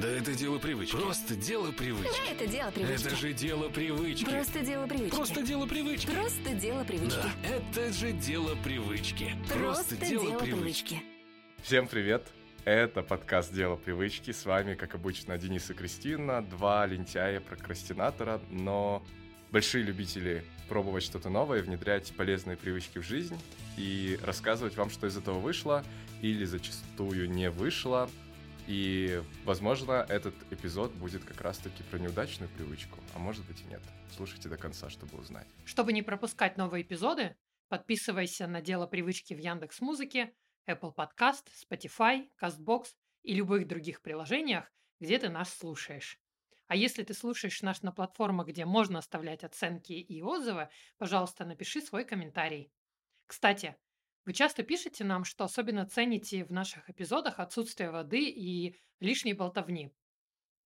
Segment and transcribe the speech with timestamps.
[0.00, 0.94] Да это дело привычки.
[0.94, 2.30] Просто дело привычки.
[2.30, 3.06] Это дело привычки.
[3.06, 4.24] Это же дело привычки.
[4.26, 5.14] Просто дело привычки.
[5.14, 6.06] Просто дело привычки.
[6.10, 7.16] Просто дело привычки.
[7.16, 9.32] Да, это же дело привычки.
[9.48, 11.02] Просто дело привычки.
[11.62, 12.26] Всем привет!
[12.66, 14.32] Это подкаст «Дело привычки».
[14.32, 19.02] С вами, как обычно, Денис и Кристина, два лентяя-прокрастинатора, но
[19.50, 23.38] большие любители пробовать что-то новое, внедрять полезные привычки в жизнь
[23.78, 25.84] и рассказывать вам, что из этого вышло
[26.20, 28.10] или зачастую не вышло.
[28.66, 33.82] И, возможно, этот эпизод будет как раз-таки про неудачную привычку, а может быть и нет.
[34.16, 35.46] Слушайте до конца, чтобы узнать.
[35.64, 37.36] Чтобы не пропускать новые эпизоды,
[37.68, 40.34] подписывайся на «Дело привычки» в Яндекс Музыке,
[40.68, 42.86] Apple Podcast, Spotify, CastBox
[43.22, 44.64] и любых других приложениях,
[44.98, 46.18] где ты нас слушаешь.
[46.66, 51.80] А если ты слушаешь нас на платформах, где можно оставлять оценки и отзывы, пожалуйста, напиши
[51.80, 52.72] свой комментарий.
[53.26, 53.76] Кстати,
[54.26, 59.92] вы часто пишете нам, что особенно цените в наших эпизодах отсутствие воды и лишней болтовни.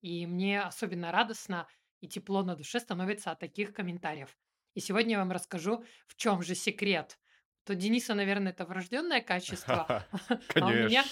[0.00, 1.68] И мне особенно радостно
[2.00, 4.36] и тепло на душе становится от таких комментариев.
[4.74, 7.18] И сегодня я вам расскажу, в чем же секрет.
[7.64, 9.86] То Дениса, наверное, это врожденное качество,
[10.54, 11.04] а у меня,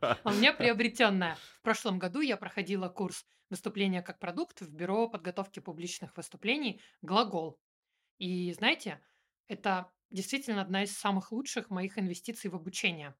[0.00, 1.36] а у меня приобретенное.
[1.58, 7.60] В прошлом году я проходила курс выступления как продукт в бюро подготовки публичных выступлений «Глагол».
[8.18, 9.00] И знаете,
[9.46, 13.14] это действительно одна из самых лучших моих инвестиций в обучение.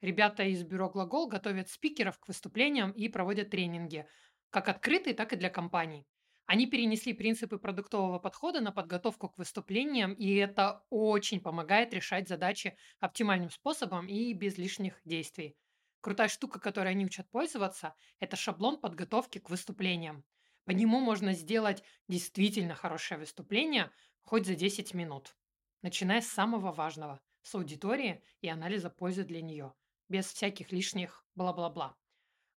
[0.00, 4.06] Ребята из бюро «Глагол» готовят спикеров к выступлениям и проводят тренинги,
[4.48, 6.06] как открытые, так и для компаний.
[6.46, 12.76] Они перенесли принципы продуктового подхода на подготовку к выступлениям, и это очень помогает решать задачи
[12.98, 15.56] оптимальным способом и без лишних действий.
[16.00, 20.24] Крутая штука, которой они учат пользоваться, это шаблон подготовки к выступлениям.
[20.64, 23.90] По нему можно сделать действительно хорошее выступление
[24.22, 25.36] хоть за 10 минут
[25.82, 29.72] начиная с самого важного, с аудитории и анализа пользы для нее,
[30.08, 31.96] без всяких лишних бла-бла-бла.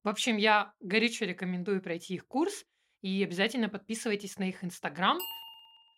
[0.03, 2.65] В общем, я горячо рекомендую пройти их курс
[3.02, 5.17] и обязательно подписывайтесь на их инстаграм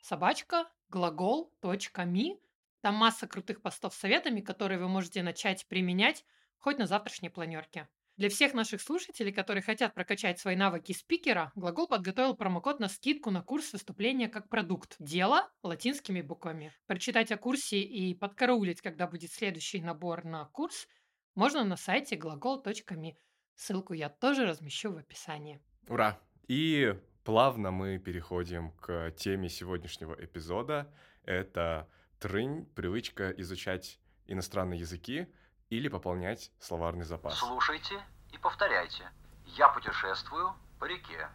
[0.01, 2.39] собачка глагол.ми.
[2.81, 6.23] Там масса крутых постов с советами, которые вы можете начать применять
[6.57, 7.87] хоть на завтрашней планерке.
[8.17, 13.29] Для всех наших слушателей, которые хотят прокачать свои навыки спикера, глагол подготовил промокод на скидку
[13.29, 14.95] на курс выступления как продукт.
[14.99, 16.71] Дело латинскими буквами.
[16.87, 20.87] Прочитать о курсе и подкараулить, когда будет следующий набор на курс,
[21.35, 23.17] можно на сайте глагол.ми.
[23.55, 25.59] Ссылку я тоже размещу в описании.
[25.89, 26.17] Ура!
[26.47, 30.89] И плавно мы переходим к теме сегодняшнего эпизода.
[31.25, 31.89] Это
[32.19, 35.27] трынь, привычка изучать иностранные языки
[35.69, 37.39] или пополнять словарный запас.
[37.39, 37.95] Слушайте
[38.31, 39.09] и повторяйте.
[39.45, 41.29] Я путешествую по реке.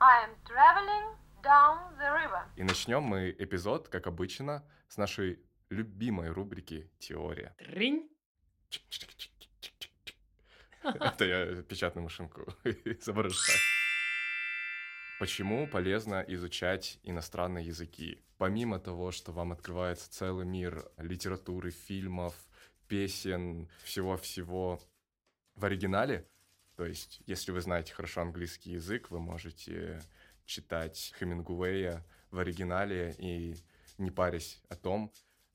[0.00, 2.42] I am traveling down the river.
[2.56, 5.40] И начнем мы эпизод, как обычно, с нашей
[5.70, 7.54] любимой рубрики «Теория».
[10.82, 13.58] Это я печатную машинку изображаю.
[15.20, 18.20] Почему полезно изучать иностранные языки?
[18.38, 22.34] Помимо того, что вам открывается целый мир литературы, фильмов,
[22.92, 24.78] песен, всего-всего
[25.54, 26.28] в оригинале,
[26.76, 29.98] то есть если вы знаете хорошо английский язык, вы можете
[30.44, 33.56] читать Хемингуэя в оригинале и
[33.96, 35.10] не парясь о том,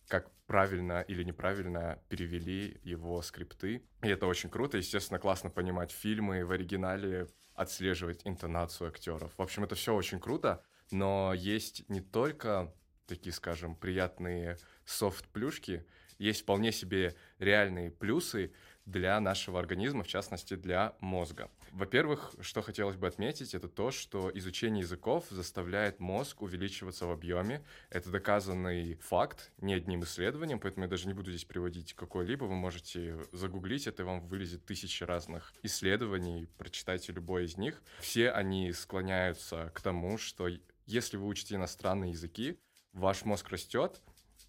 [0.07, 3.83] как правильно или неправильно перевели его скрипты.
[4.01, 4.77] И это очень круто.
[4.77, 9.31] Естественно, классно понимать фильмы в оригинале, отслеживать интонацию актеров.
[9.37, 12.73] В общем, это все очень круто, но есть не только
[13.05, 15.85] такие, скажем, приятные софт-плюшки,
[16.17, 18.51] есть вполне себе реальные плюсы
[18.87, 21.51] для нашего организма, в частности, для мозга.
[21.71, 27.63] Во-первых, что хотелось бы отметить, это то, что изучение языков заставляет мозг увеличиваться в объеме.
[27.89, 32.45] Это доказанный факт не одним исследованием, поэтому я даже не буду здесь приводить какой-либо.
[32.45, 37.83] Вы можете загуглить это, вам вылезет тысячи разных исследований, прочитайте любой из них.
[37.99, 40.47] Все они склоняются к тому, что
[40.85, 42.57] если вы учите иностранные языки,
[42.93, 44.01] ваш мозг растет,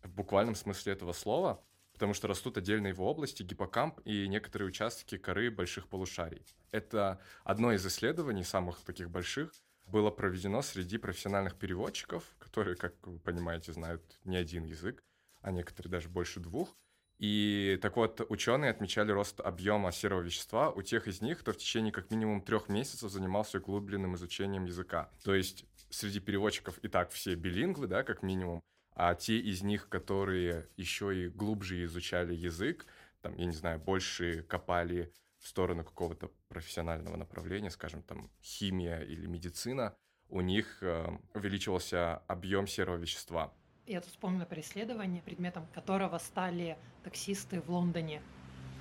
[0.02, 5.18] в буквальном смысле этого слова, потому что растут отдельные его области, гиппокамп и некоторые участки
[5.18, 6.46] коры больших полушарий.
[6.70, 9.52] Это одно из исследований, самых таких больших,
[9.86, 15.02] было проведено среди профессиональных переводчиков, которые, как вы понимаете, знают не один язык,
[15.40, 16.76] а некоторые даже больше двух.
[17.18, 21.56] И так вот, ученые отмечали рост объема серого вещества у тех из них, кто в
[21.56, 25.10] течение как минимум трех месяцев занимался углубленным изучением языка.
[25.24, 28.62] То есть среди переводчиков и так все билингвы, да, как минимум,
[28.98, 32.84] а те из них, которые еще и глубже изучали язык,
[33.22, 39.26] там, я не знаю, больше копали в сторону какого-то профессионального направления, скажем, там, химия или
[39.26, 39.94] медицина,
[40.28, 43.52] у них э, увеличивался объем серого вещества.
[43.86, 48.20] Я тут вспомнила про исследование, предметом которого стали таксисты в Лондоне.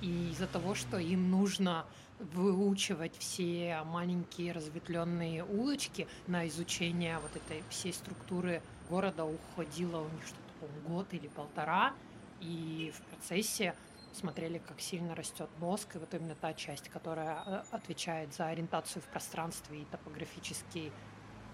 [0.02, 1.86] И из-за того, что им нужно
[2.18, 10.26] выучивать все маленькие разветвленные улочки на изучение вот этой всей структуры города уходило у них
[10.26, 11.94] что-то, по год или полтора.
[12.40, 13.74] И в процессе
[14.12, 19.02] смотрели, как сильно растет мозг, и вот именно та часть, которая э, отвечает за ориентацию
[19.02, 20.92] в пространстве и топографический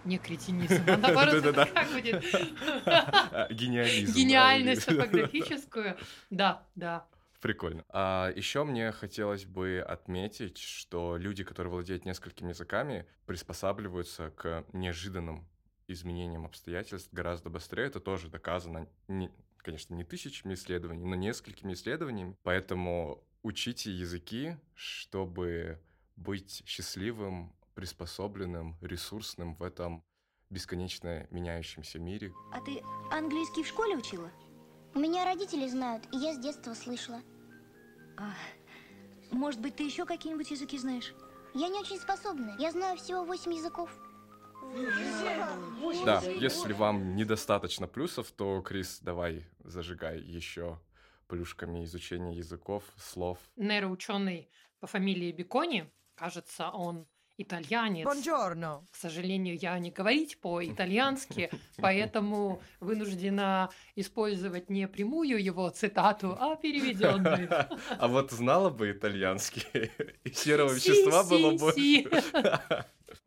[0.05, 1.43] не кретинизм, а наоборот,
[1.73, 2.23] как будет?
[3.51, 4.15] Гениализм.
[4.15, 5.97] Гениальность топографическую.
[6.31, 7.07] Да, да.
[7.41, 7.85] Прикольно.
[7.91, 15.47] А еще мне хотелось бы отметить, что люди, которые владеют несколькими языками, приспосабливаются к неожиданным
[15.89, 17.87] изменениям обстоятельств гораздо быстрее.
[17.87, 22.37] Это тоже доказано, не- конечно, не тысячами исследований, но несколькими исследованиями.
[22.43, 25.81] Поэтому учите языки, чтобы
[26.17, 30.05] быть счастливым, приспособленным, ресурсным в этом
[30.51, 32.33] бесконечно меняющемся мире.
[32.53, 34.31] А ты английский в школе учила?
[34.95, 37.21] У меня родители знают, и я с детства слышала.
[38.17, 38.33] А,
[39.33, 41.13] может быть, ты еще какие-нибудь языки знаешь?
[41.53, 42.55] Я не очень способна.
[42.59, 43.91] Я знаю всего восемь языков.
[46.05, 50.79] Да, если вам недостаточно плюсов, то, Крис, давай зажигай еще
[51.29, 53.39] плюшками изучения языков, слов.
[53.57, 54.49] Нейроученый
[54.81, 57.07] по фамилии Бикони, кажется, он
[57.37, 58.07] итальянец.
[58.07, 58.87] Buongiorno.
[58.91, 67.49] К сожалению, я не говорить по-итальянски, поэтому вынуждена использовать не прямую его цитату, а переведенную.
[67.99, 69.91] А вот знала бы итальянский,
[70.25, 72.09] и серого вещества было Си-си-си.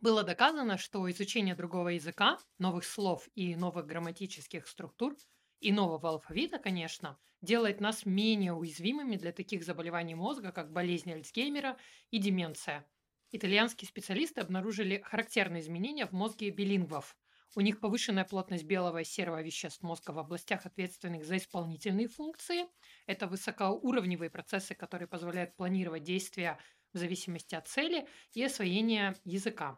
[0.07, 5.17] Было доказано, что изучение другого языка, новых слов и новых грамматических структур
[5.59, 11.75] и нового алфавита, конечно, делает нас менее уязвимыми для таких заболеваний мозга, как болезнь Альцгеймера
[12.09, 12.87] и деменция.
[13.33, 17.17] Итальянские специалисты обнаружили характерные изменения в мозге билингвов.
[17.55, 22.67] У них повышенная плотность белого и серого веществ мозга в областях, ответственных за исполнительные функции.
[23.07, 26.57] Это высокоуровневые процессы, которые позволяют планировать действия
[26.93, 29.77] в зависимости от цели и освоения языка.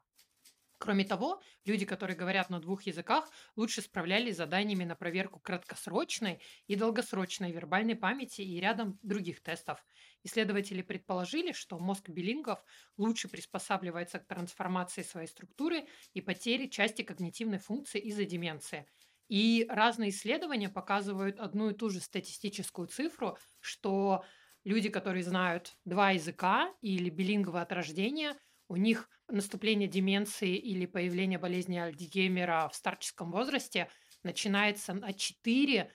[0.80, 6.42] Кроме того, люди, которые говорят на двух языках, лучше справлялись с заданиями на проверку краткосрочной
[6.68, 9.86] и долгосрочной вербальной памяти и рядом других тестов.
[10.24, 12.64] Исследователи предположили, что мозг билингов
[12.98, 18.88] лучше приспосабливается к трансформации своей структуры и потере части когнитивной функции из-за деменции.
[19.28, 24.24] И разные исследования показывают одну и ту же статистическую цифру, что
[24.64, 28.36] люди, которые знают два языка или билинговые от рождения,
[28.70, 33.90] у них наступление деменции или появление болезни Альцгеймера в старческом возрасте
[34.24, 35.90] начинается на 4-5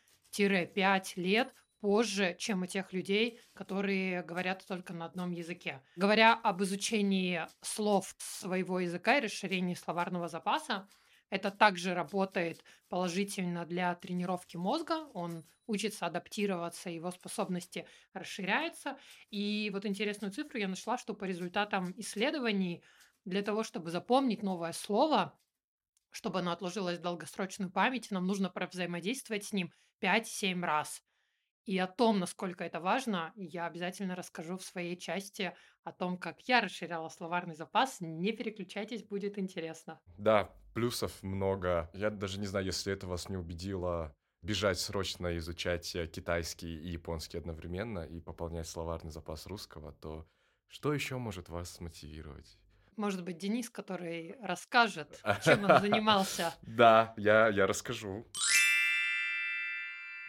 [1.16, 5.82] лет позже, чем у тех людей, которые говорят только на одном языке.
[5.96, 10.88] Говоря об изучении слов своего языка и расширении словарного запаса,
[11.30, 15.08] это также работает положительно для тренировки мозга.
[15.14, 18.98] Он учится адаптироваться, его способности расширяются.
[19.30, 22.82] И вот интересную цифру я нашла, что по результатам исследований
[23.24, 25.38] для того, чтобы запомнить новое слово,
[26.10, 31.02] чтобы оно отложилось в долгосрочную память, нам нужно взаимодействовать с ним 5-7 раз.
[31.64, 36.42] И о том, насколько это важно, я обязательно расскажу в своей части о том, как
[36.42, 37.96] я расширяла словарный запас.
[38.00, 40.00] Не переключайтесь, будет интересно.
[40.18, 41.90] Да, плюсов много.
[41.94, 47.38] Я даже не знаю, если это вас не убедило бежать срочно изучать китайский и японский
[47.38, 50.28] одновременно и пополнять словарный запас русского, то
[50.68, 52.58] что еще может вас смотивировать?
[52.96, 56.54] Может быть, Денис, который расскажет, чем он занимался.
[56.62, 58.26] Да, я, я расскажу.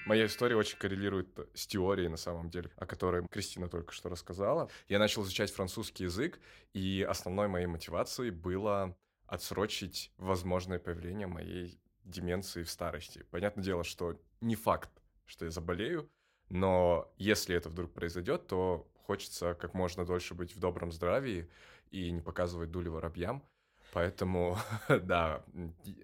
[0.05, 4.69] Моя история очень коррелирует с теорией, на самом деле, о которой Кристина только что рассказала.
[4.87, 6.39] Я начал изучать французский язык,
[6.73, 8.95] и основной моей мотивацией было
[9.25, 13.25] отсрочить возможное появление моей деменции в старости.
[13.31, 14.91] Понятное дело, что не факт,
[15.25, 16.07] что я заболею,
[16.49, 21.49] но если это вдруг произойдет, то хочется как можно дольше быть в добром здравии
[21.95, 23.41] и не показывать дули воробьям.
[23.93, 24.57] Поэтому,
[24.89, 25.43] да,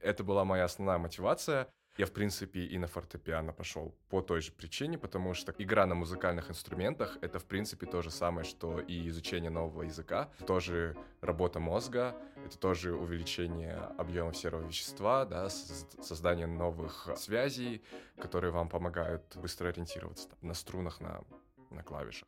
[0.02, 1.68] это была моя основная мотивация.
[1.98, 5.94] Я, в принципе, и на фортепиано пошел по той же причине, потому что игра на
[5.94, 10.30] музыкальных инструментах— это, в принципе, то же самое, что и изучение нового языка.
[10.48, 17.84] Тоже работа мозга, это тоже увеличение объема серого вещества, да, создание новых связей,
[18.18, 21.26] которые вам помогают быстро ориентироваться на струнах, на,
[21.72, 22.26] на клавишах.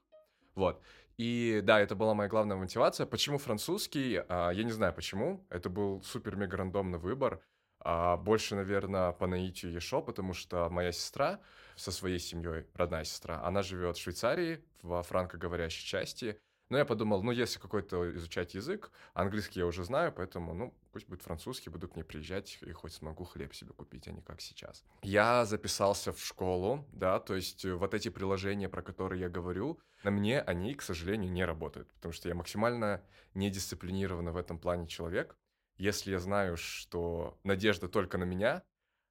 [0.55, 0.81] Вот.
[1.17, 3.05] И да, это была моя главная мотивация.
[3.05, 4.21] Почему французский?
[4.27, 5.45] А, я не знаю почему.
[5.49, 7.41] Это был супер-мега рандомный выбор.
[7.79, 11.41] А больше, наверное, по наитию шел, потому что моя сестра
[11.75, 16.39] со своей семьей, родная сестра, она живет в Швейцарии, во франкоговорящей части,
[16.73, 21.07] Но я подумал, ну, если какой-то изучать язык, английский я уже знаю, поэтому, ну, пусть
[21.07, 24.41] будет французский, буду к ней приезжать и хоть смогу хлеб себе купить, а не как
[24.41, 24.83] сейчас.
[25.03, 30.09] Я записался в школу, да, то есть вот эти приложения, про которые я говорю, на
[30.09, 33.03] мне они, к сожалению, не работают, потому что я максимально
[33.35, 35.37] недисциплинированный в этом плане человек.
[35.77, 38.63] Если я знаю, что надежда только на меня,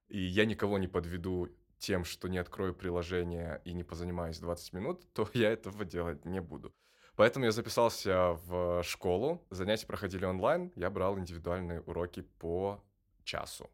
[0.09, 5.07] и я никого не подведу тем, что не открою приложение и не позанимаюсь 20 минут,
[5.13, 6.73] то я этого делать не буду.
[7.15, 12.83] Поэтому я записался в школу, занятия проходили онлайн, я брал индивидуальные уроки по
[13.23, 13.69] часу,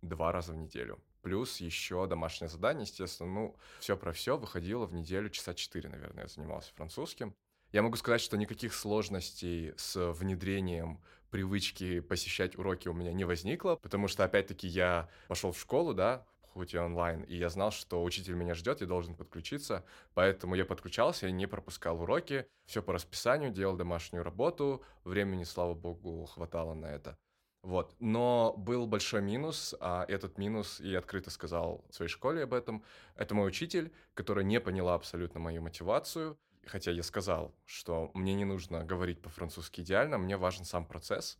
[0.00, 0.98] два раза в неделю.
[1.20, 6.24] Плюс еще домашнее задание, естественно, ну, все про все выходило в неделю часа 4, наверное,
[6.24, 7.34] я занимался французским.
[7.72, 11.00] Я могу сказать, что никаких сложностей с внедрением
[11.30, 16.26] привычки посещать уроки у меня не возникло, потому что, опять-таки, я пошел в школу, да,
[16.52, 20.64] хоть и онлайн, и я знал, что учитель меня ждет, я должен подключиться, поэтому я
[20.64, 26.74] подключался, я не пропускал уроки, все по расписанию, делал домашнюю работу, времени, слава богу, хватало
[26.74, 27.16] на это.
[27.62, 27.94] Вот.
[28.00, 32.84] Но был большой минус, а этот минус, и открыто сказал в своей школе об этом,
[33.14, 38.44] это мой учитель, которая не поняла абсолютно мою мотивацию, хотя я сказал, что мне не
[38.44, 41.38] нужно говорить по-французски идеально, мне важен сам процесс,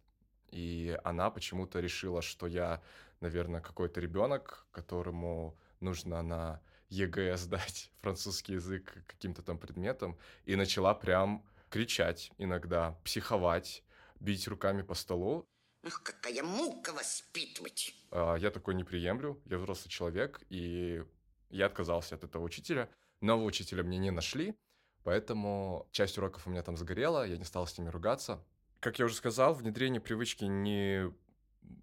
[0.52, 2.82] и она почему-то решила, что я
[3.22, 10.94] наверное, какой-то ребенок, которому нужно на ЕГЭ сдать французский язык каким-то там предметом, и начала
[10.94, 13.82] прям кричать иногда, психовать,
[14.20, 15.48] бить руками по столу.
[15.84, 17.94] Ах, какая мука воспитывать!
[18.10, 21.02] А, я такой не приемлю, я взрослый человек, и
[21.50, 22.88] я отказался от этого учителя.
[23.20, 24.54] Нового учителя мне не нашли,
[25.02, 28.44] поэтому часть уроков у меня там сгорела, я не стал с ними ругаться.
[28.80, 31.12] Как я уже сказал, внедрение привычки не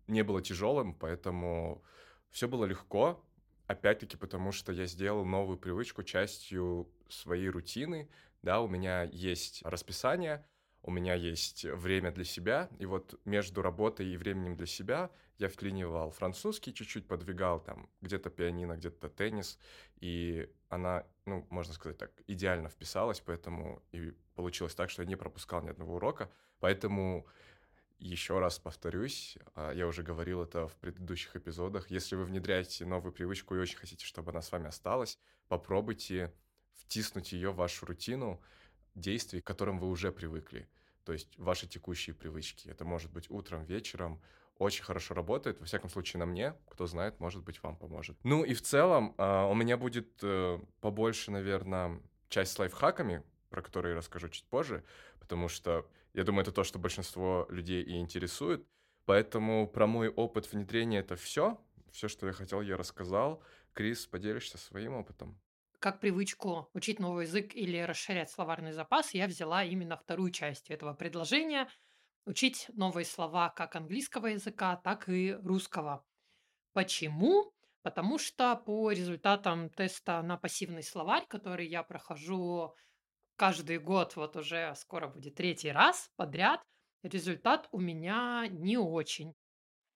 [0.08, 1.84] не было тяжелым, поэтому
[2.30, 3.24] все было легко.
[3.68, 8.10] Опять-таки, потому что я сделал новую привычку частью своей рутины.
[8.42, 10.46] Да, у меня есть расписание,
[10.82, 15.50] у меня есть время для себя, и вот между работой и временем для себя я
[15.50, 19.60] вклинивал французский, чуть-чуть подвигал там где-то пианино, где-то теннис,
[20.00, 25.16] и она, ну, можно сказать так, идеально вписалась, поэтому и получилось так, что я не
[25.16, 27.28] пропускал ни одного урока, поэтому
[28.00, 33.12] еще раз повторюсь, а, я уже говорил это в предыдущих эпизодах, если вы внедряете новую
[33.12, 36.34] привычку и очень хотите, чтобы она с вами осталась, попробуйте
[36.74, 38.41] втиснуть ее в вашу рутину
[38.96, 40.70] действий, к которым вы уже привыкли.
[41.03, 42.70] То есть ваши текущие привычки.
[42.70, 44.22] Это может быть утром, вечером.
[44.58, 45.60] Очень хорошо работает.
[45.60, 46.53] Во всяком случае, на мне.
[46.70, 48.18] Кто знает, может быть, вам поможет.
[48.24, 53.62] Ну и в целом а, у меня будет э, побольше, наверное, часть с лайфхаками, про
[53.62, 54.84] которые расскажу чуть позже,
[55.20, 58.68] потому что я думаю, это то, что большинство людей и интересует.
[59.06, 61.60] Поэтому про мой опыт внедрения это все.
[61.92, 63.44] Все, что я хотел, я рассказал.
[63.74, 65.39] Крис, поделишься своим опытом?
[65.80, 70.94] Как привычку учить новый язык или расширять словарный запас, я взяла именно вторую часть этого
[70.94, 71.68] предложения–
[72.30, 76.06] учить новые слова как английского языка, так и русского.
[76.74, 77.51] Почему?
[77.82, 82.75] Потому что по результатам теста на пассивный словарь, который я прохожу
[83.39, 86.62] каждый год, вот уже скоро будет третий раз подряд,
[87.03, 89.34] результат у меня не очень.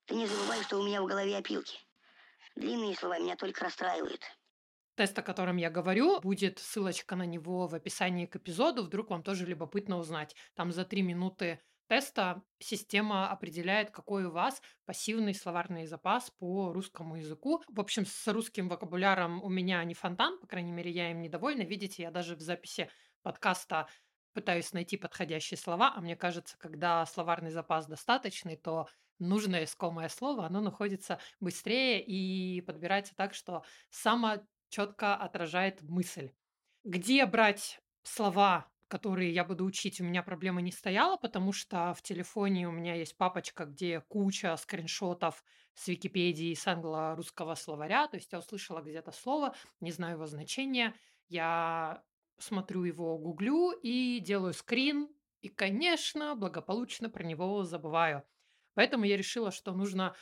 [0.06, 1.78] Ты не забывай, что у меня в голове опилки.
[2.56, 4.22] Длинные слова меня только расстраивают.
[4.96, 9.24] Тест, о котором я говорю, будет ссылочка на него в описании к эпизоду, вдруг вам
[9.24, 10.36] тоже любопытно узнать.
[10.56, 17.18] Там за три минуты теста система определяет, какой у вас пассивный словарный запас по русскому
[17.18, 17.62] языку.
[17.68, 21.64] В общем, с русским вокабуляром у меня не фонтан, по крайней мере, я им недовольна.
[21.64, 22.90] Видите, я даже в записи
[23.24, 23.88] подкаста
[24.34, 28.88] пытаюсь найти подходящие слова, а мне кажется, когда словарный запас достаточный, то
[29.20, 36.32] нужное искомое слово, оно находится быстрее и подбирается так, что само четко отражает мысль.
[36.84, 42.02] Где брать слова, которые я буду учить, у меня проблемы не стояла, потому что в
[42.02, 45.44] телефоне у меня есть папочка, где куча скриншотов
[45.76, 50.94] с Википедии, с англо-русского словаря, то есть я услышала где-то слово, не знаю его значения,
[51.30, 52.04] я
[52.38, 55.10] смотрю его, гуглю и делаю скрин,
[55.42, 58.24] и, конечно, благополучно про него забываю.
[58.76, 60.16] Поэтому я решила, что нужно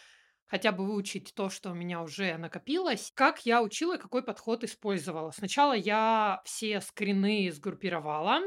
[0.47, 3.11] хотя бы выучить то, что у меня уже накопилось.
[3.15, 5.31] Как я учила, какой подход использовала.
[5.31, 8.41] Сначала я все скрины сгруппировала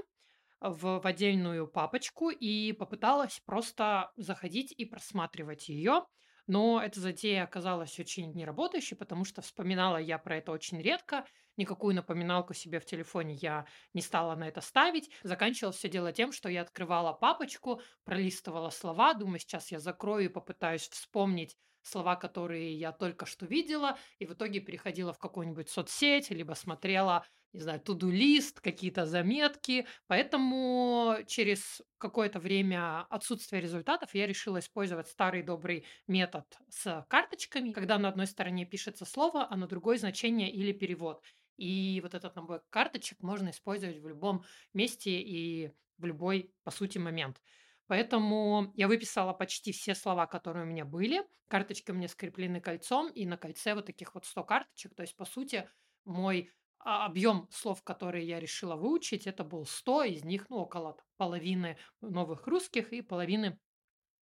[0.60, 6.04] в, в отдельную папочку и попыталась просто заходить и просматривать ее.
[6.46, 11.24] Но эта затея оказалась очень неработающей, потому что вспоминала я про это очень редко.
[11.56, 15.10] Никакую напоминалку себе в телефоне я не стала на это ставить.
[15.22, 20.32] Заканчивалось все дело тем, что я открывала папочку, пролистывала слова, думаю, сейчас я закрою и
[20.32, 26.30] попытаюсь вспомнить слова, которые я только что видела, и в итоге переходила в какую-нибудь соцсеть,
[26.30, 27.24] либо смотрела
[27.54, 29.86] не знаю, туду-лист, какие-то заметки.
[30.08, 37.98] Поэтому через какое-то время отсутствия результатов я решила использовать старый добрый метод с карточками, когда
[37.98, 41.22] на одной стороне пишется слово, а на другой значение или перевод.
[41.56, 46.98] И вот этот набор карточек можно использовать в любом месте и в любой, по сути,
[46.98, 47.40] момент.
[47.86, 51.22] Поэтому я выписала почти все слова, которые у меня были.
[51.48, 54.94] Карточки у меня скреплены кольцом, и на кольце вот таких вот 100 карточек.
[54.94, 55.68] То есть, по сути,
[56.04, 56.50] мой
[56.84, 62.46] объем слов, которые я решила выучить, это был 100, из них, ну, около половины новых
[62.46, 63.58] русских и половины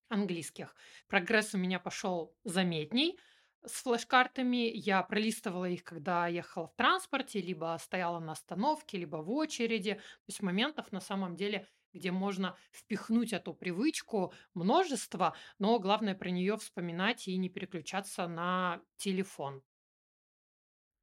[0.09, 0.75] английских.
[1.07, 3.19] Прогресс у меня пошел заметней
[3.65, 4.71] с флеш-картами.
[4.73, 9.95] Я пролистывала их, когда ехала в транспорте, либо стояла на остановке, либо в очереди.
[9.95, 16.31] То есть моментов на самом деле где можно впихнуть эту привычку множество, но главное про
[16.31, 19.63] нее вспоминать и не переключаться на телефон.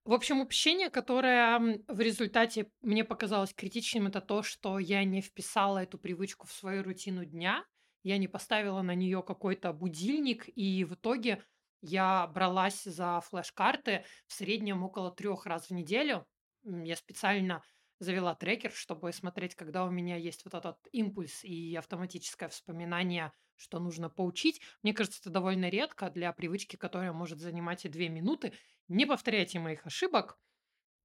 [0.05, 5.83] В общем, упущение, которое в результате мне показалось критичным, это то, что я не вписала
[5.83, 7.65] эту привычку в свою рутину дня,
[8.03, 11.43] я не поставила на нее какой-то будильник, и в итоге
[11.83, 16.27] я бралась за флеш-карты в среднем около трех раз в неделю.
[16.65, 17.63] Я специально
[17.99, 23.79] завела трекер, чтобы смотреть, когда у меня есть вот этот импульс и автоматическое вспоминание, что
[23.79, 24.61] нужно поучить.
[24.83, 28.53] Мне кажется, это довольно редко для привычки, которая может занимать и две минуты.
[28.89, 30.39] Не повторяйте моих ошибок.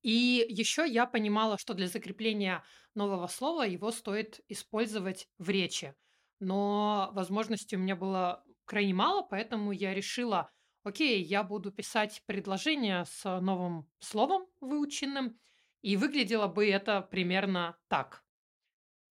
[0.01, 5.95] И еще я понимала, что для закрепления нового слова его стоит использовать в речи.
[6.39, 10.51] Но возможностей у меня было крайне мало, поэтому я решила,
[10.83, 15.39] окей, я буду писать предложение с новым словом выученным,
[15.81, 18.23] и выглядело бы это примерно так.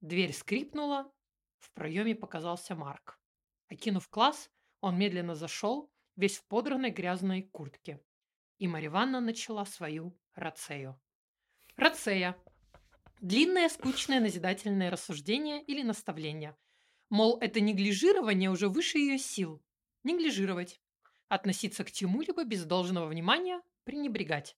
[0.00, 1.12] Дверь скрипнула,
[1.58, 3.18] в проеме показался Марк.
[3.68, 8.00] Окинув класс, он медленно зашел, весь в подранной грязной куртке.
[8.58, 11.00] И Мариванна начала свою рацею.
[11.76, 12.36] Рацея.
[13.20, 16.56] Длинное, скучное, назидательное рассуждение или наставление.
[17.08, 19.62] Мол, это неглижирование уже выше ее сил.
[20.02, 20.80] Неглижировать.
[21.28, 24.56] Относиться к чему-либо без должного внимания, пренебрегать.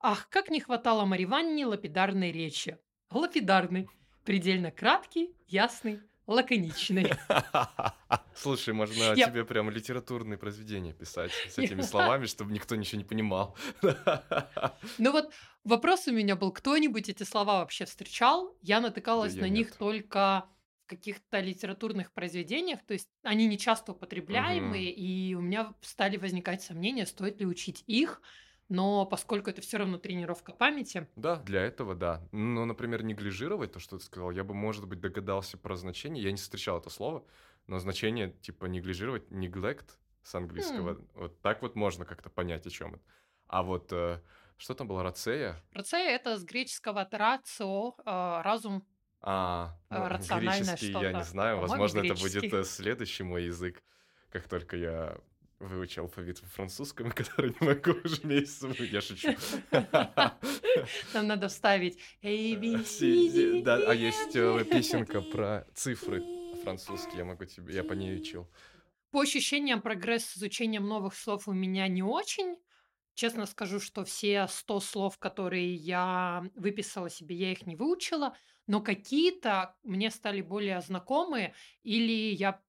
[0.00, 2.78] Ах, как не хватало Мариванне лапидарной речи.
[3.10, 3.88] Лапидарный.
[4.24, 7.12] Предельно краткий, ясный, лаконичный.
[8.34, 13.04] Слушай, можно Я- тебе прям литературные произведения писать с этими словами, чтобы никто ничего не
[13.04, 13.56] понимал.
[14.98, 15.32] Ну вот
[15.64, 18.56] вопрос у меня был, кто-нибудь эти слова вообще встречал?
[18.62, 19.78] Я натыкалась я на них нет.
[19.78, 20.48] только
[20.84, 26.62] в каких-то литературных произведениях, то есть они не часто употребляемые, и у меня стали возникать
[26.62, 28.20] сомнения, стоит ли учить их,
[28.68, 32.26] но поскольку это все равно тренировка памяти, Да, для этого да.
[32.32, 36.22] Но, например, неглижировать, то, что ты сказал, я бы, может быть, догадался про значение.
[36.24, 37.24] Я не встречал это слово,
[37.66, 39.90] но значение, типа, неглижировать, neglect
[40.22, 41.00] с английского.
[41.14, 43.02] Вот так вот можно как-то понять, о чем это.
[43.46, 44.20] А вот э,
[44.56, 45.62] что там было, рацея?
[45.72, 48.86] рацея это с греческого рацио, э, разум.
[49.20, 51.12] А, Э, ну, рациональное греческий я что-то.
[51.12, 51.56] не знаю.
[51.56, 53.82] По-моему, Возможно, это будет э, следующий мой язык,
[54.30, 55.18] как только я
[55.68, 58.64] выучил алфавит во французском, который не могу уже месяц.
[58.78, 59.34] Я шучу.
[61.12, 66.22] Там надо вставить A, B, C, Э, Да, а есть песенка про цифры
[66.62, 68.48] французские, я могу тебе, я по ней учил.
[69.10, 72.56] По ощущениям, прогресс с изучением новых слов у меня не очень.
[73.14, 78.80] Честно скажу, что все 100 слов, которые я выписала себе, я их не выучила, но
[78.80, 82.60] какие-то мне стали более знакомы, или я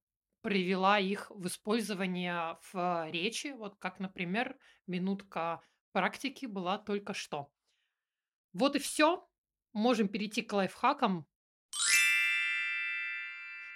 [0.46, 4.56] привела их в использование в речи, вот как, например,
[4.86, 7.52] минутка практики была только что.
[8.54, 9.28] Вот и все.
[9.74, 11.26] Можем перейти к лайфхакам.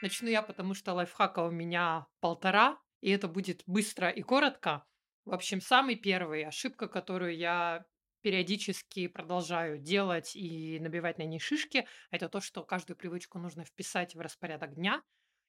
[0.04, 4.86] Начну я, потому что лайфхака у меня полтора, и это будет быстро и коротко.
[5.26, 7.84] В общем, самый первый ошибка, которую я
[8.22, 14.14] периодически продолжаю делать и набивать на ней шишки, это то, что каждую привычку нужно вписать
[14.14, 15.02] в распорядок дня.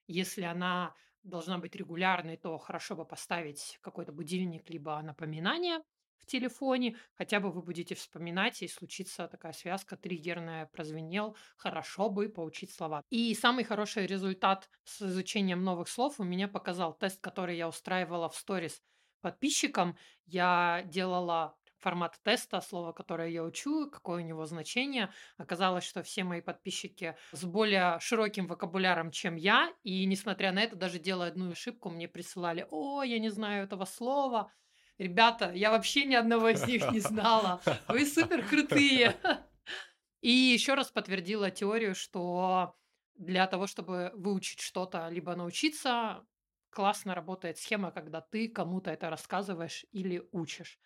[0.07, 5.81] Если она должна быть регулярной, то хорошо бы поставить какой-то будильник либо напоминание
[6.19, 6.97] в телефоне.
[7.15, 13.03] Хотя бы вы будете вспоминать, и случится такая связка триггерная, прозвенел, хорошо бы поучить слова.
[13.11, 18.29] И самый хороший результат с изучением новых слов у меня показал тест, который я устраивала
[18.29, 18.83] в сторис
[19.21, 19.97] подписчикам.
[20.27, 25.12] Я делала формат теста, слово, которое я учу, какое у него значение.
[25.38, 30.77] Оказалось, что все мои подписчики с более широким вокабуляром, чем я, и несмотря на это,
[30.77, 34.53] даже делая одну ошибку, мне присылали, о, я не знаю этого слова.
[34.99, 37.61] Ребята, я вообще ни одного из них не знала.
[37.88, 39.16] Вы супер крутые.
[40.21, 42.77] И еще раз подтвердила теорию, что
[43.14, 46.27] для того, чтобы выучить что-то, либо научиться,
[46.71, 50.79] классно работает схема, когда ты кому-то это рассказываешь или учишь.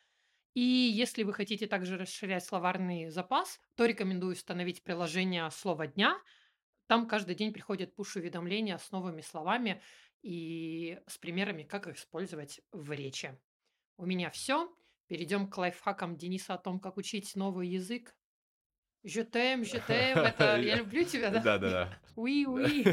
[0.54, 6.16] И если вы хотите также расширять словарный запас, то рекомендую установить приложение «Слово дня».
[6.86, 9.82] Там каждый день приходят пуш-уведомления с новыми словами
[10.22, 13.36] и с примерами, как их использовать в речи.
[13.96, 14.72] У меня все.
[15.08, 18.14] Перейдем к лайфхакам Дениса о том, как учить новый язык.
[19.04, 19.84] Жетем, жетем,
[20.18, 21.40] это я люблю тебя, да?
[21.40, 21.98] Да-да-да.
[22.16, 22.84] Уи, уи.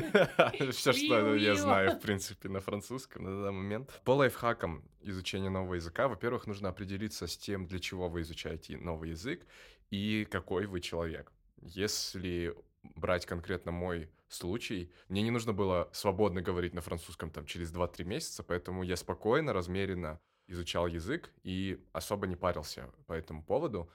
[0.72, 4.02] Все, что Уи, я знаю, в принципе, на французском на данный момент.
[4.04, 9.12] По лайфхакам изучения нового языка, во-первых, нужно определиться с тем, для чего вы изучаете новый
[9.12, 9.46] язык
[9.90, 11.32] и какой вы человек.
[11.62, 17.72] Если брать конкретно мой случай, мне не нужно было свободно говорить на французском там через
[17.72, 23.90] 2-3 месяца, поэтому я спокойно, размеренно изучал язык и особо не парился по этому поводу.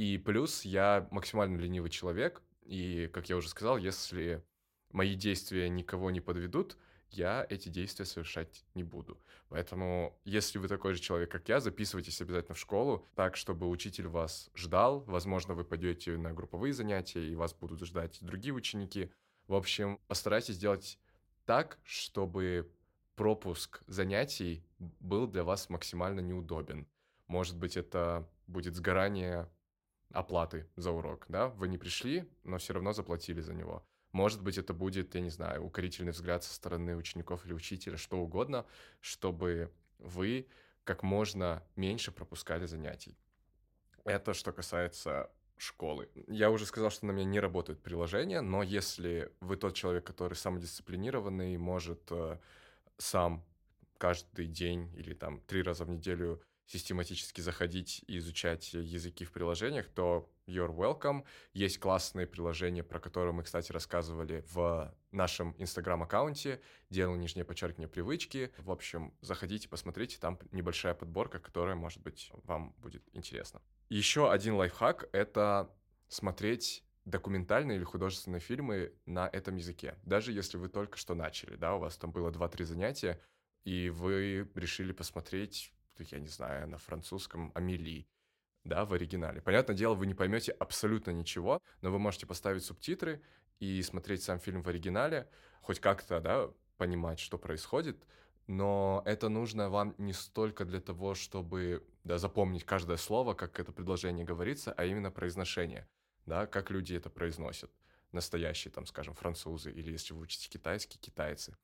[0.00, 4.42] И плюс я максимально ленивый человек, и, как я уже сказал, если
[4.92, 6.78] мои действия никого не подведут,
[7.10, 9.20] я эти действия совершать не буду.
[9.50, 14.06] Поэтому, если вы такой же человек, как я, записывайтесь обязательно в школу, так, чтобы учитель
[14.06, 15.00] вас ждал.
[15.00, 19.12] Возможно, вы пойдете на групповые занятия, и вас будут ждать другие ученики.
[19.48, 20.98] В общем, постарайтесь сделать
[21.44, 22.72] так, чтобы
[23.16, 26.88] пропуск занятий был для вас максимально неудобен.
[27.26, 29.46] Может быть, это будет сгорание
[30.12, 31.48] оплаты за урок, да?
[31.48, 33.84] Вы не пришли, но все равно заплатили за него.
[34.12, 38.18] Может быть, это будет, я не знаю, укорительный взгляд со стороны учеников или учителя, что
[38.18, 38.66] угодно,
[39.00, 40.48] чтобы вы
[40.84, 43.16] как можно меньше пропускали занятий.
[44.04, 46.08] Это что касается школы.
[46.26, 50.34] Я уже сказал, что на меня не работают приложения, но если вы тот человек, который
[50.34, 52.38] самодисциплинированный, может э,
[52.96, 53.44] сам
[53.98, 59.88] каждый день или там три раза в неделю систематически заходить и изучать языки в приложениях,
[59.88, 61.24] то you're welcome.
[61.52, 66.60] Есть классные приложения, про которые мы, кстати, рассказывали в нашем инстаграм-аккаунте.
[66.88, 68.52] Делал нижнее подчеркивание привычки.
[68.58, 73.60] В общем, заходите, посмотрите, там небольшая подборка, которая, может быть, вам будет интересна.
[73.88, 75.74] Еще один лайфхак— это
[76.06, 79.96] смотреть документальные или художественные фильмы на этом языке.
[80.04, 83.20] Даже если вы только что начали, да, у вас там было 2-3 занятия,
[83.64, 85.72] и вы решили посмотреть,
[86.04, 88.06] я не знаю, на французском «Амели»,
[88.64, 89.40] да, в оригинале.
[89.40, 93.22] Понятное дело, вы не поймете абсолютно ничего, но вы можете поставить субтитры
[93.58, 95.28] и смотреть сам фильм в оригинале,
[95.62, 98.06] хоть как-то, да, понимать, что происходит,
[98.46, 103.72] но это нужно вам не столько для того, чтобы да, запомнить каждое слово, как это
[103.72, 105.88] предложение говорится, а именно произношение,
[106.26, 107.70] да, как люди это произносят,
[108.12, 111.56] настоящие, там, скажем, французы, или если вы учите китайский, китайцы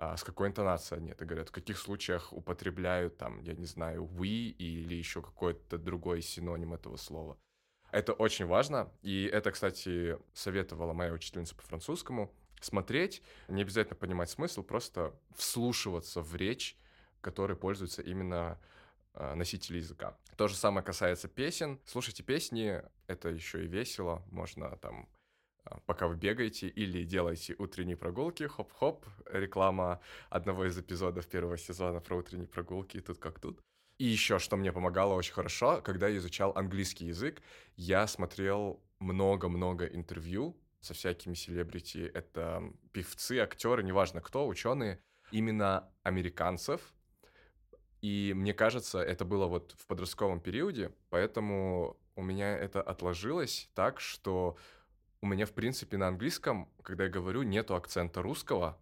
[0.00, 4.04] а, с какой интонацией они это говорят, в каких случаях употребляют там, я не знаю,
[4.04, 7.36] we или еще какой-то другой синоним этого слова.
[7.90, 12.32] Это очень важно, и это, кстати, советовала моя учительница по французскому,
[12.62, 16.78] смотреть, не обязательно понимать смысл, просто вслушиваться в речь,
[17.20, 18.58] которой пользуются именно
[19.12, 20.16] а, носители языка.
[20.38, 21.78] То же самое касается песен.
[21.84, 25.09] Слушайте песни, это еще и весело, можно там
[25.86, 32.16] пока вы бегаете или делаете утренние прогулки, хоп-хоп, реклама одного из эпизодов первого сезона про
[32.16, 33.60] утренние прогулки, тут как тут.
[33.98, 37.42] И еще, что мне помогало очень хорошо, когда я изучал английский язык,
[37.76, 46.80] я смотрел много-много интервью со всякими селебрити, это певцы, актеры, неважно кто, ученые, именно американцев.
[48.00, 54.00] И мне кажется, это было вот в подростковом периоде, поэтому у меня это отложилось так,
[54.00, 54.56] что
[55.22, 58.80] у меня, в принципе, на английском, когда я говорю, нету акцента русского,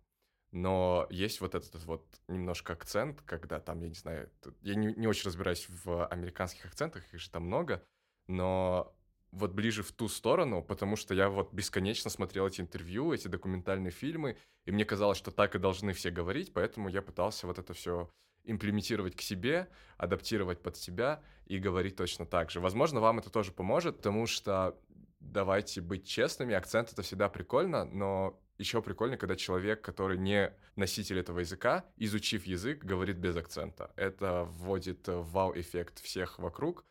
[0.51, 4.31] но есть вот этот вот немножко акцент, когда там, я не знаю,
[4.63, 7.85] я не, не очень разбираюсь в американских акцентах, их же там много,
[8.29, 8.95] но
[9.31, 13.91] вот ближе в ту сторону, потому что я вот бесконечно смотрел эти интервью, эти документальные
[13.91, 17.75] фильмы, и мне казалось, что так и должны все говорить, поэтому я пытался вот это
[17.75, 18.09] все
[18.45, 22.61] имплементировать к себе, адаптировать под себя и говорить точно так же.
[22.61, 24.79] Возможно, вам это тоже поможет, потому что
[25.21, 31.19] давайте быть честными, акцент это всегда прикольно, но еще прикольно, когда человек, который не носитель
[31.19, 33.93] этого языка, изучив язык, говорит без акцента.
[33.97, 36.85] Это вводит э, вау-эффект всех вокруг,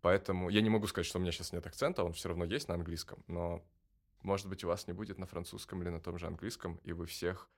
[0.00, 2.68] поэтому я не могу сказать, что у меня сейчас нет акцента, он все равно есть
[2.68, 3.62] на английском, но,
[4.22, 7.06] может быть, у вас не будет на французском или на том же английском, и вы
[7.06, 7.50] всех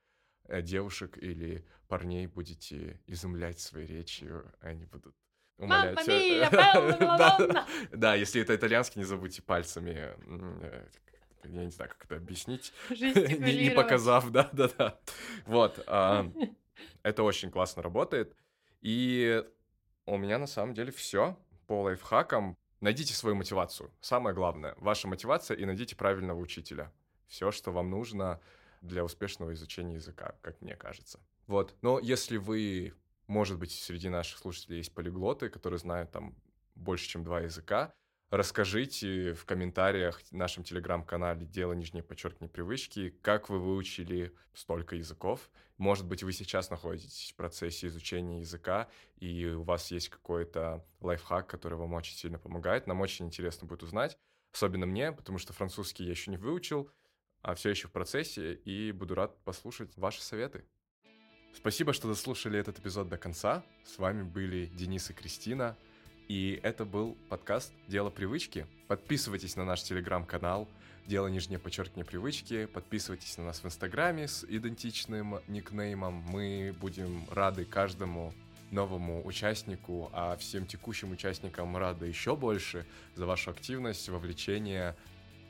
[0.45, 5.15] э, девушек или парней будете изумлять своей речью, они будут
[5.59, 5.97] умолять...
[5.97, 6.51] Мамма мия,
[7.19, 8.15] да, да.
[8.15, 10.87] Если это итальянский, не забудьте пальцами, э,
[11.45, 14.99] я не знаю, как это объяснить, не, показав, да-да-да.
[15.47, 16.31] Вот, а,
[17.03, 18.37] это очень классно работает.
[18.81, 19.45] И
[20.07, 22.57] у меня на самом деле все по лайфхакам.
[22.81, 23.93] Найдите свою мотивацию.
[24.01, 26.93] Самое главное, ваша мотивация и найдите правильного учителя.
[27.29, 28.41] Все, что вам нужно
[28.81, 31.21] для успешного изучения языка, как мне кажется.
[31.47, 31.77] Вот.
[31.81, 32.95] Но если вы,
[33.33, 36.37] может быть, среди наших слушателей есть полиглоты, которые знают там
[36.75, 37.95] больше, чем два языка.
[38.31, 45.51] Расскажите в комментариях в нашем телеграм-канале «Дело нижнее подчеркивание привычки», как вы выучили столько языков.
[45.79, 51.47] Может быть, вы сейчас находитесь в процессе изучения языка, и у вас есть какой-то лайфхак,
[51.47, 52.87] который вам очень сильно помогает.
[52.87, 54.19] Нам очень интересно будет узнать,
[54.53, 56.91] особенно мне, потому что французский я еще не выучил,
[57.41, 60.67] а все еще в процессе, и буду рад послушать ваши советы.
[61.55, 63.63] Спасибо, что дослушали этот эпизод до конца.
[63.85, 65.77] С вами были Денис и Кристина.
[66.27, 68.67] И это был подкаст «Дело привычки».
[68.89, 70.67] Подписывайтесь на наш телеграм-канал
[71.07, 72.65] «Дело нижнее подчеркивание привычки».
[72.65, 76.15] Подписывайтесь на нас в инстаграме с идентичным никнеймом.
[76.15, 78.33] Мы будем рады каждому
[78.71, 84.97] новому участнику, а всем текущим участникам рады еще больше за вашу активность, вовлечение,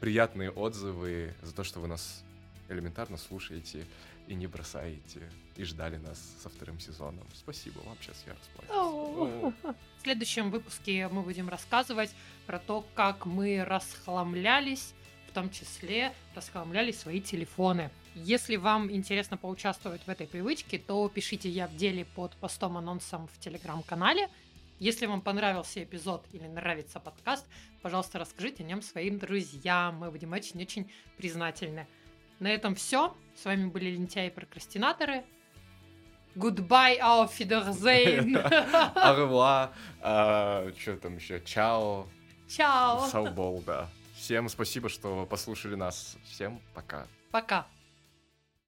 [0.00, 2.24] приятные отзывы, за то, что вы нас
[2.68, 3.86] элементарно слушаете
[4.26, 7.26] и не бросаете, и ждали нас со вторым сезоном.
[7.34, 9.54] Спасибо вам, сейчас я расплачусь.
[9.98, 12.14] В следующем выпуске мы будем рассказывать
[12.46, 14.94] про то, как мы расхламлялись,
[15.28, 17.90] в том числе расхламляли свои телефоны.
[18.14, 23.38] Если вам интересно поучаствовать в этой привычке, то пишите «Я в деле» под постом-анонсом в
[23.38, 24.28] телеграм-канале.
[24.78, 27.46] Если вам понравился эпизод или нравится подкаст,
[27.80, 29.96] пожалуйста, расскажите о нем своим друзьям.
[29.96, 31.86] Мы будем очень-очень признательны.
[32.42, 33.16] На этом все.
[33.36, 35.22] С вами были лентяи и прокрастинаторы.
[36.34, 38.36] Goodbye, auf Wiedersehen.
[38.96, 39.72] Арва,
[40.76, 42.08] что там еще, чао,
[42.48, 43.06] Чао.
[43.06, 43.88] саубол, да.
[44.16, 46.16] Всем спасибо, что послушали нас.
[46.24, 47.06] Всем пока.
[47.30, 47.68] Пока.